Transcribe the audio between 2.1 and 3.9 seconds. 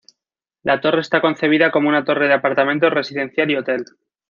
de apartamentos residencial y hotel.